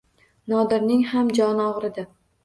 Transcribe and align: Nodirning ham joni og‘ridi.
Nodirning 0.53 1.03
ham 1.09 1.29
joni 1.39 1.67
og‘ridi. 1.73 2.07